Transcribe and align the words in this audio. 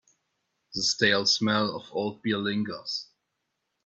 The 0.73 0.81
stale 0.81 1.27
smell 1.27 1.75
of 1.75 1.85
old 1.91 2.23
beer 2.23 2.39
lingers. 2.39 3.05